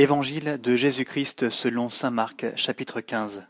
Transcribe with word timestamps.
Évangile 0.00 0.58
de 0.62 0.76
Jésus-Christ 0.76 1.50
selon 1.50 1.90
saint 1.90 2.10
Marc, 2.10 2.46
chapitre 2.56 3.02
15. 3.02 3.44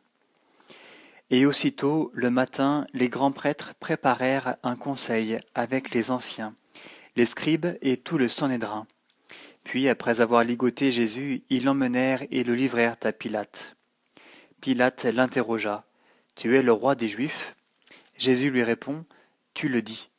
Et 1.31 1.47
aussitôt, 1.47 2.11
le 2.13 2.29
matin, 2.29 2.89
les 2.93 3.09
grands 3.09 3.31
prêtres 3.31 3.75
préparèrent 3.79 4.57
un 4.65 4.75
conseil 4.75 5.39
avec 5.55 5.95
les 5.95 6.11
anciens, 6.11 6.57
les 7.15 7.25
scribes 7.25 7.69
et 7.83 7.99
tout 7.99 8.19
le 8.19 8.27
Sanhédrin. 8.27 8.89
Puis, 9.63 9.89
après 9.89 10.21
avoir 10.21 10.43
ligoté 10.43 10.91
Jésus, 10.91 11.45
ils 11.51 11.63
l'emmenèrent 11.63 12.25
et 12.33 12.43
le 12.43 12.57
livrèrent 12.57 12.97
à 13.05 13.13
Pilate. 13.13 13.77
Pilate 14.61 15.05
l'interrogea. 15.05 15.85
Tu 16.35 16.57
es 16.57 16.63
le 16.63 16.73
roi 16.73 16.97
des 16.97 17.09
Juifs? 17.09 17.55
Jésus 18.19 18.51
lui 18.51 18.65
répond. 18.65 19.05
Tu 19.55 19.69
le 19.69 19.83
dis. 19.83 20.11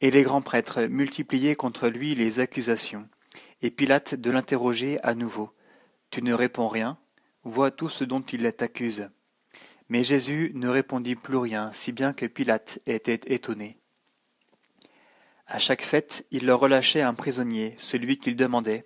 Et 0.00 0.10
les 0.10 0.22
grands 0.22 0.40
prêtres 0.40 0.84
multipliaient 0.84 1.56
contre 1.56 1.88
lui 1.88 2.14
les 2.14 2.40
accusations. 2.40 3.06
Et 3.60 3.70
Pilate 3.70 4.14
de 4.14 4.30
l'interroger 4.30 4.98
à 5.02 5.14
nouveau. 5.14 5.50
Tu 6.14 6.22
ne 6.22 6.32
réponds 6.32 6.68
rien, 6.68 6.96
vois 7.42 7.72
tout 7.72 7.88
ce 7.88 8.04
dont 8.04 8.20
il 8.20 8.52
t'accuse. 8.52 9.10
Mais 9.88 10.04
Jésus 10.04 10.52
ne 10.54 10.68
répondit 10.68 11.16
plus 11.16 11.38
rien, 11.38 11.72
si 11.72 11.90
bien 11.90 12.12
que 12.12 12.24
Pilate 12.24 12.78
était 12.86 13.34
étonné. 13.34 13.78
À 15.48 15.58
chaque 15.58 15.82
fête, 15.82 16.24
il 16.30 16.46
leur 16.46 16.60
relâchait 16.60 17.02
un 17.02 17.14
prisonnier, 17.14 17.74
celui 17.78 18.16
qu'il 18.16 18.36
demandait. 18.36 18.84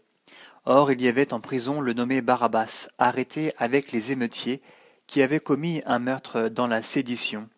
Or 0.64 0.90
il 0.90 1.02
y 1.02 1.06
avait 1.06 1.34
en 1.34 1.40
prison 1.40 1.82
le 1.82 1.92
nommé 1.92 2.22
Barabbas, 2.22 2.88
arrêté 2.96 3.52
avec 3.58 3.92
les 3.92 4.10
émeutiers, 4.10 4.62
qui 5.06 5.20
avaient 5.20 5.38
commis 5.38 5.82
un 5.84 5.98
meurtre 5.98 6.48
dans 6.48 6.66
la 6.66 6.80
sédition. 6.80 7.50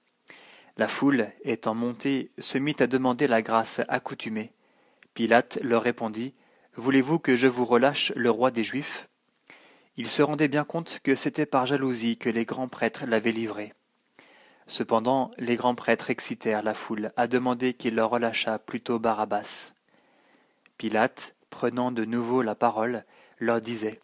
La 0.78 0.89
foule, 0.89 1.28
étant 1.45 1.77
montée, 1.77 2.33
se 2.39 2.59
mit 2.59 2.75
à 2.80 2.89
demander 2.89 3.28
la 3.28 3.41
grâce 3.41 3.83
accoutumée. 3.87 4.52
Pilate 5.14 5.61
leur 5.62 5.84
répondit. 5.84 6.34
Voulez-vous 6.75 7.20
que 7.20 7.37
je 7.37 7.47
vous 7.47 7.64
relâche 7.64 8.12
le 8.16 8.30
roi 8.30 8.50
des 8.50 8.64
Juifs? 8.64 9.06
Il 9.97 10.07
se 10.07 10.23
rendait 10.23 10.49
bien 10.49 10.65
compte 10.65 11.01
que 11.03 11.14
c'était 11.14 11.47
par 11.47 11.67
jalousie 11.67 12.17
que 12.17 12.31
les 12.31 12.45
grands 12.45 12.69
prêtres 12.69 13.05
l'avaient 13.06 13.33
livré. 13.33 13.75
Cependant, 14.67 15.33
les 15.37 15.56
grands 15.56 15.75
prêtres 15.75 16.11
excitèrent 16.11 16.62
la 16.62 16.75
foule 16.75 17.12
à 17.17 17.27
demander 17.27 17.75
qu'il 17.75 17.97
leur 17.97 18.11
relâchât 18.11 18.59
plutôt 18.59 18.98
Barabbas. 18.98 19.73
Pilate, 20.79 21.34
prenant 21.51 21.91
de 21.91 22.05
nouveau 22.05 22.42
la 22.42 22.55
parole, 22.55 23.05
leur 23.41 23.61
disait 23.61 23.98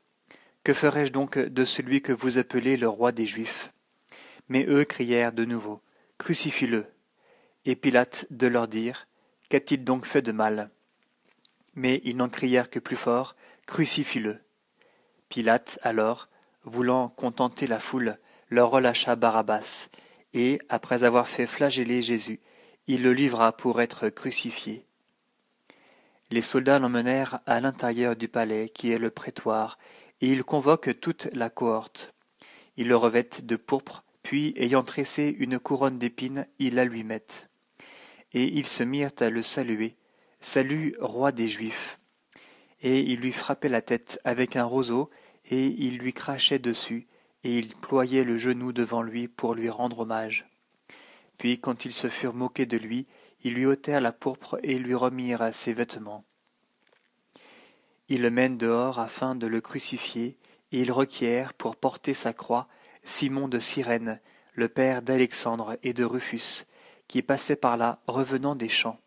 Que 0.64 0.74
ferai-je 0.74 1.12
donc 1.12 1.38
de 1.38 1.64
celui 1.64 2.02
que 2.02 2.12
vous 2.12 2.38
appelez 2.38 2.76
le 2.76 2.88
roi 2.88 3.12
des 3.12 3.26
Juifs? 3.26 3.72
Mais 4.48 4.66
eux 4.68 4.84
crièrent 4.84 5.32
de 5.32 5.44
nouveau 5.44 5.80
Crucifie-le. 6.18 6.86
Et 7.64 7.76
Pilate 7.76 8.26
de 8.30 8.46
leur 8.48 8.66
dire 8.66 9.06
Qu'a-t-il 9.48 9.84
donc 9.84 10.04
fait 10.04 10.22
de 10.22 10.32
mal? 10.32 10.70
Mais 11.74 12.00
ils 12.04 12.16
n'en 12.16 12.28
crièrent 12.28 12.70
que 12.70 12.80
plus 12.80 12.96
fort 12.96 13.36
Crucifie-le. 13.66 14.40
Pilate, 15.28 15.78
alors, 15.82 16.28
voulant 16.64 17.08
contenter 17.08 17.66
la 17.66 17.78
foule, 17.78 18.18
leur 18.48 18.70
relâcha 18.70 19.16
Barabbas, 19.16 19.88
et, 20.34 20.60
après 20.68 21.04
avoir 21.04 21.28
fait 21.28 21.46
flageller 21.46 22.02
Jésus, 22.02 22.40
il 22.86 23.02
le 23.02 23.12
livra 23.12 23.56
pour 23.56 23.80
être 23.80 24.08
crucifié. 24.08 24.84
Les 26.30 26.40
soldats 26.40 26.78
l'emmenèrent 26.78 27.40
à 27.46 27.60
l'intérieur 27.60 28.16
du 28.16 28.28
palais, 28.28 28.68
qui 28.68 28.90
est 28.90 28.98
le 28.98 29.10
prétoire, 29.10 29.78
et 30.20 30.30
ils 30.30 30.44
convoquent 30.44 30.98
toute 31.00 31.28
la 31.32 31.50
cohorte. 31.50 32.14
Ils 32.76 32.88
le 32.88 32.96
revêtent 32.96 33.46
de 33.46 33.56
pourpre, 33.56 34.04
puis, 34.22 34.52
ayant 34.56 34.82
tressé 34.82 35.34
une 35.38 35.58
couronne 35.58 35.98
d'épines, 35.98 36.46
ils 36.58 36.74
la 36.74 36.84
lui 36.84 37.04
mettent. 37.04 37.48
Et 38.32 38.44
ils 38.44 38.66
se 38.66 38.82
mirent 38.82 39.10
à 39.20 39.30
le 39.30 39.42
saluer. 39.42 39.96
Salut, 40.40 40.96
roi 41.00 41.32
des 41.32 41.48
Juifs 41.48 41.98
et 42.82 43.00
il 43.00 43.20
lui 43.20 43.32
frappait 43.32 43.68
la 43.68 43.82
tête 43.82 44.20
avec 44.24 44.56
un 44.56 44.64
roseau, 44.64 45.10
et 45.50 45.66
il 45.66 45.98
lui 45.98 46.12
crachait 46.12 46.58
dessus, 46.58 47.06
et 47.44 47.56
il 47.56 47.74
ployait 47.74 48.24
le 48.24 48.36
genou 48.36 48.72
devant 48.72 49.02
lui 49.02 49.28
pour 49.28 49.54
lui 49.54 49.70
rendre 49.70 50.00
hommage. 50.00 50.46
Puis, 51.38 51.58
quand 51.58 51.84
ils 51.84 51.92
se 51.92 52.08
furent 52.08 52.34
moqués 52.34 52.66
de 52.66 52.76
lui, 52.76 53.06
ils 53.42 53.54
lui 53.54 53.66
ôtèrent 53.66 54.00
la 54.00 54.12
pourpre 54.12 54.58
et 54.62 54.78
lui 54.78 54.94
remirent 54.94 55.52
ses 55.52 55.72
vêtements. 55.72 56.24
Ils 58.08 58.22
le 58.22 58.30
mènent 58.30 58.58
dehors 58.58 58.98
afin 58.98 59.34
de 59.34 59.46
le 59.46 59.60
crucifier, 59.60 60.36
et 60.72 60.80
ils 60.80 60.92
requièrent, 60.92 61.54
pour 61.54 61.76
porter 61.76 62.14
sa 62.14 62.32
croix, 62.32 62.68
Simon 63.04 63.48
de 63.48 63.58
Cyrène, 63.58 64.20
le 64.54 64.68
père 64.68 65.02
d'Alexandre 65.02 65.76
et 65.82 65.92
de 65.92 66.04
Rufus, 66.04 66.64
qui 67.08 67.22
passait 67.22 67.56
par 67.56 67.76
là 67.76 68.00
revenant 68.06 68.56
des 68.56 68.68
champs 68.68 68.98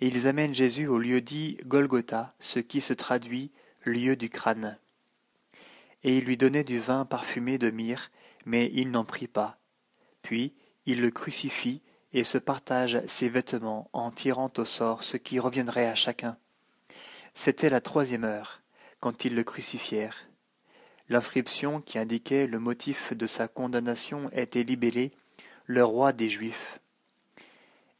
et 0.00 0.08
ils 0.08 0.26
amènent 0.26 0.54
Jésus 0.54 0.86
au 0.86 0.98
lieu 0.98 1.20
dit 1.20 1.58
Golgotha, 1.66 2.34
ce 2.38 2.58
qui 2.58 2.80
se 2.80 2.94
traduit 2.94 3.50
lieu 3.84 4.16
du 4.16 4.30
crâne. 4.30 4.78
Et 6.02 6.18
ils 6.18 6.24
lui 6.24 6.36
donnaient 6.36 6.64
du 6.64 6.78
vin 6.78 7.04
parfumé 7.04 7.58
de 7.58 7.70
myrrhe, 7.70 8.10
mais 8.46 8.70
il 8.72 8.90
n'en 8.90 9.04
prit 9.04 9.28
pas. 9.28 9.58
Puis 10.22 10.54
ils 10.86 11.00
le 11.00 11.10
crucifient 11.10 11.82
et 12.12 12.24
se 12.24 12.38
partagent 12.38 13.04
ses 13.06 13.28
vêtements 13.28 13.88
en 13.92 14.10
tirant 14.10 14.50
au 14.56 14.64
sort 14.64 15.02
ce 15.02 15.16
qui 15.16 15.38
reviendrait 15.38 15.86
à 15.86 15.94
chacun. 15.94 16.36
C'était 17.34 17.68
la 17.68 17.80
troisième 17.80 18.24
heure, 18.24 18.62
quand 18.98 19.24
ils 19.24 19.34
le 19.34 19.44
crucifièrent. 19.44 20.26
L'inscription 21.08 21.80
qui 21.80 21.98
indiquait 21.98 22.46
le 22.46 22.58
motif 22.58 23.12
de 23.12 23.26
sa 23.26 23.48
condamnation 23.48 24.30
était 24.32 24.62
libellée 24.62 25.12
Le 25.66 25.84
roi 25.84 26.12
des 26.12 26.28
Juifs 26.28 26.79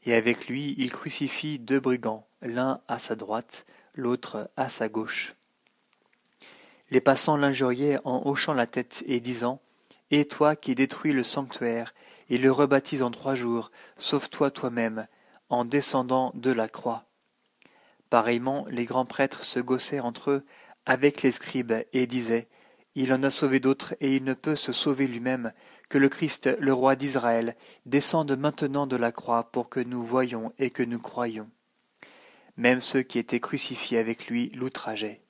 et 0.03 0.13
avec 0.13 0.47
lui 0.47 0.75
il 0.77 0.91
crucifie 0.91 1.59
deux 1.59 1.79
brigands, 1.79 2.27
l'un 2.41 2.81
à 2.87 2.99
sa 2.99 3.15
droite, 3.15 3.65
l'autre 3.95 4.49
à 4.57 4.69
sa 4.69 4.89
gauche. 4.89 5.33
Les 6.89 7.01
passants 7.01 7.37
l'injuriaient 7.37 7.99
en 8.03 8.21
hochant 8.25 8.53
la 8.53 8.67
tête 8.67 9.03
et 9.07 9.19
disant 9.19 9.61
Et 10.11 10.25
toi 10.25 10.55
qui 10.55 10.75
détruis 10.75 11.13
le 11.13 11.23
sanctuaire 11.23 11.93
et 12.29 12.37
le 12.37 12.51
rebaptises 12.51 13.03
en 13.03 13.11
trois 13.11 13.35
jours, 13.35 13.71
sauve-toi 13.97 14.51
toi-même, 14.51 15.07
en 15.49 15.65
descendant 15.65 16.31
de 16.33 16.51
la 16.51 16.67
croix. 16.67 17.05
Pareillement, 18.09 18.65
les 18.69 18.85
grands 18.85 19.05
prêtres 19.05 19.45
se 19.45 19.59
gaussaient 19.59 19.99
entre 19.99 20.31
eux 20.31 20.45
avec 20.85 21.21
les 21.21 21.31
scribes 21.31 21.73
et 21.93 22.07
disaient 22.07 22.47
il 22.95 23.13
en 23.13 23.23
a 23.23 23.29
sauvé 23.29 23.59
d'autres 23.59 23.95
et 24.01 24.15
il 24.15 24.23
ne 24.23 24.33
peut 24.33 24.55
se 24.55 24.73
sauver 24.73 25.07
lui-même, 25.07 25.53
que 25.89 25.97
le 25.97 26.09
Christ, 26.09 26.49
le 26.59 26.73
roi 26.73 26.95
d'Israël, 26.95 27.55
descende 27.85 28.37
maintenant 28.37 28.87
de 28.87 28.95
la 28.95 29.11
croix 29.11 29.51
pour 29.51 29.69
que 29.69 29.79
nous 29.79 30.03
voyions 30.03 30.53
et 30.59 30.69
que 30.69 30.83
nous 30.83 30.99
croyions. 30.99 31.49
Même 32.57 32.81
ceux 32.81 33.01
qui 33.01 33.19
étaient 33.19 33.39
crucifiés 33.39 33.97
avec 33.97 34.27
lui 34.27 34.49
l'outrageaient. 34.49 35.21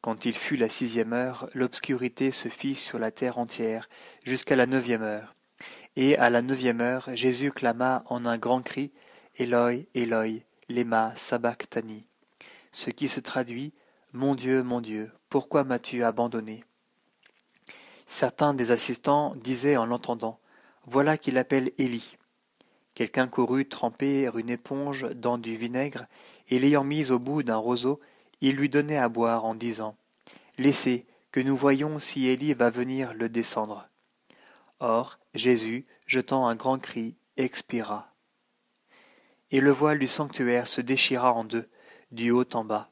Quand 0.00 0.24
il 0.24 0.34
fut 0.34 0.56
la 0.56 0.70
sixième 0.70 1.12
heure, 1.12 1.50
l'obscurité 1.52 2.30
se 2.30 2.48
fit 2.48 2.74
sur 2.74 2.98
la 2.98 3.10
terre 3.10 3.38
entière, 3.38 3.88
jusqu'à 4.24 4.56
la 4.56 4.66
neuvième 4.66 5.02
heure. 5.02 5.34
Et 5.96 6.16
à 6.16 6.30
la 6.30 6.40
neuvième 6.40 6.80
heure, 6.80 7.10
Jésus 7.14 7.52
clama 7.52 8.02
en 8.06 8.24
un 8.24 8.38
grand 8.38 8.62
cri, 8.62 8.92
Eloi, 9.36 9.86
Eloi, 9.94 10.42
lema 10.70 11.12
sabachthani, 11.16 12.06
ce 12.72 12.90
qui 12.90 13.08
se 13.08 13.20
traduit 13.20 13.74
mon 14.12 14.34
Dieu, 14.34 14.62
mon 14.62 14.80
Dieu, 14.80 15.10
pourquoi 15.30 15.62
m'as-tu 15.62 16.02
abandonné? 16.02 16.64
Certains 18.04 18.52
des 18.52 18.72
assistants 18.72 19.36
disaient 19.36 19.76
en 19.76 19.86
l'entendant 19.86 20.40
Voilà 20.86 21.16
qu'il 21.16 21.38
appelle 21.38 21.70
Élie. 21.78 22.16
Quelqu'un 22.94 23.28
courut 23.28 23.68
tremper 23.68 24.28
une 24.34 24.50
éponge 24.50 25.08
dans 25.14 25.38
du 25.38 25.56
vinaigre, 25.56 26.06
et 26.48 26.58
l'ayant 26.58 26.82
mise 26.82 27.12
au 27.12 27.20
bout 27.20 27.44
d'un 27.44 27.56
roseau, 27.56 28.00
il 28.40 28.56
lui 28.56 28.68
donnait 28.68 28.98
à 28.98 29.08
boire 29.08 29.44
en 29.44 29.54
disant 29.54 29.96
Laissez, 30.58 31.06
que 31.30 31.38
nous 31.38 31.56
voyons 31.56 32.00
si 32.00 32.26
Élie 32.26 32.54
va 32.54 32.70
venir 32.70 33.14
le 33.14 33.28
descendre. 33.28 33.88
Or, 34.80 35.20
Jésus, 35.34 35.86
jetant 36.06 36.48
un 36.48 36.56
grand 36.56 36.80
cri, 36.80 37.14
expira. 37.36 38.12
Et 39.52 39.60
le 39.60 39.70
voile 39.70 40.00
du 40.00 40.08
sanctuaire 40.08 40.66
se 40.66 40.80
déchira 40.80 41.32
en 41.32 41.44
deux, 41.44 41.68
du 42.10 42.32
haut 42.32 42.48
en 42.54 42.64
bas. 42.64 42.90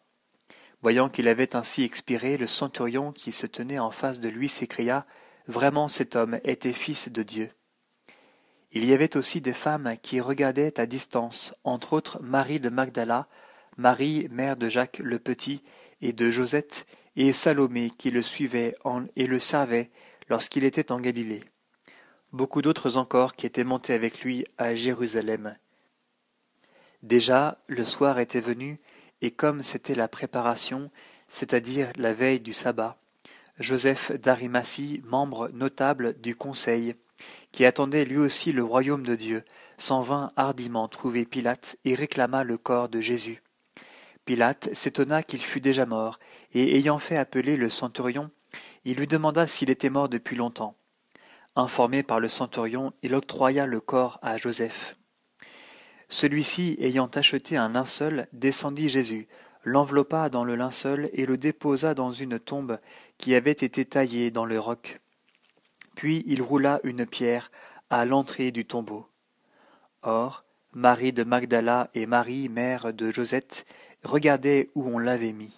Voyant 0.82 1.08
qu'il 1.08 1.28
avait 1.28 1.56
ainsi 1.56 1.82
expiré, 1.82 2.36
le 2.36 2.46
centurion 2.46 3.12
qui 3.12 3.32
se 3.32 3.46
tenait 3.46 3.78
en 3.78 3.90
face 3.90 4.20
de 4.20 4.28
lui 4.28 4.48
s'écria 4.48 5.06
Vraiment 5.48 5.88
cet 5.88 6.14
homme 6.14 6.38
était 6.44 6.72
fils 6.72 7.10
de 7.10 7.22
Dieu. 7.22 7.50
Il 8.72 8.84
y 8.84 8.92
avait 8.92 9.16
aussi 9.16 9.40
des 9.40 9.54
femmes 9.54 9.94
qui 10.02 10.20
regardaient 10.20 10.78
à 10.78 10.84
distance, 10.84 11.54
entre 11.64 11.94
autres 11.94 12.22
Marie 12.22 12.60
de 12.60 12.68
Magdala, 12.68 13.26
Marie, 13.78 14.28
mère 14.30 14.56
de 14.56 14.68
Jacques 14.68 14.98
le 14.98 15.18
Petit, 15.18 15.62
et 16.02 16.12
de 16.12 16.30
Josette, 16.30 16.86
et 17.16 17.32
Salomé 17.32 17.90
qui 17.90 18.10
le 18.10 18.22
suivait 18.22 18.76
et 19.16 19.26
le 19.26 19.40
servait 19.40 19.90
lorsqu'il 20.28 20.64
était 20.64 20.92
en 20.92 21.00
Galilée. 21.00 21.40
Beaucoup 22.32 22.60
d'autres 22.60 22.98
encore 22.98 23.34
qui 23.34 23.46
étaient 23.46 23.64
montés 23.64 23.94
avec 23.94 24.20
lui 24.20 24.44
à 24.58 24.74
Jérusalem. 24.74 25.56
Déjà 27.02 27.58
le 27.68 27.84
soir 27.84 28.18
était 28.18 28.40
venu, 28.40 28.78
et 29.22 29.30
comme 29.30 29.62
c'était 29.62 29.94
la 29.94 30.08
préparation, 30.08 30.90
c'est-à-dire 31.26 31.90
la 31.96 32.12
veille 32.12 32.40
du 32.40 32.52
sabbat, 32.52 32.96
Joseph 33.58 34.12
d'Arimathie, 34.12 35.02
membre 35.04 35.48
notable 35.52 36.18
du 36.20 36.36
conseil, 36.36 36.94
qui 37.50 37.64
attendait 37.64 38.04
lui 38.04 38.18
aussi 38.18 38.52
le 38.52 38.62
royaume 38.62 39.04
de 39.04 39.14
Dieu, 39.14 39.44
s'en 39.76 40.00
vint 40.00 40.28
hardiment 40.36 40.88
trouver 40.88 41.24
Pilate 41.24 41.76
et 41.84 41.94
réclama 41.94 42.44
le 42.44 42.58
corps 42.58 42.88
de 42.88 43.00
Jésus. 43.00 43.42
Pilate 44.24 44.72
s'étonna 44.74 45.22
qu'il 45.22 45.40
fût 45.40 45.60
déjà 45.60 45.86
mort, 45.86 46.18
et 46.52 46.76
ayant 46.76 46.98
fait 46.98 47.16
appeler 47.16 47.56
le 47.56 47.70
centurion, 47.70 48.30
il 48.84 48.96
lui 48.96 49.06
demanda 49.06 49.46
s'il 49.46 49.70
était 49.70 49.90
mort 49.90 50.08
depuis 50.08 50.36
longtemps. 50.36 50.76
Informé 51.56 52.02
par 52.02 52.20
le 52.20 52.28
centurion, 52.28 52.92
il 53.02 53.14
octroya 53.14 53.66
le 53.66 53.80
corps 53.80 54.18
à 54.22 54.36
Joseph. 54.36 54.97
Celui-ci, 56.08 56.76
ayant 56.80 57.06
acheté 57.06 57.56
un 57.56 57.68
linceul, 57.68 58.28
descendit 58.32 58.88
Jésus, 58.88 59.28
l'enveloppa 59.64 60.30
dans 60.30 60.44
le 60.44 60.56
linceul 60.56 61.10
et 61.12 61.26
le 61.26 61.36
déposa 61.36 61.94
dans 61.94 62.10
une 62.10 62.38
tombe 62.38 62.78
qui 63.18 63.34
avait 63.34 63.50
été 63.50 63.84
taillée 63.84 64.30
dans 64.30 64.46
le 64.46 64.58
roc. 64.58 65.00
Puis 65.94 66.24
il 66.26 66.40
roula 66.40 66.80
une 66.84 67.04
pierre 67.04 67.50
à 67.90 68.04
l'entrée 68.04 68.50
du 68.50 68.64
tombeau. 68.64 69.06
Or, 70.02 70.44
Marie 70.72 71.12
de 71.12 71.24
Magdala 71.24 71.90
et 71.94 72.06
Marie, 72.06 72.48
mère 72.48 72.94
de 72.94 73.10
Josette, 73.10 73.66
regardaient 74.04 74.70
où 74.74 74.88
on 74.88 74.98
l'avait 74.98 75.32
mis. 75.32 75.52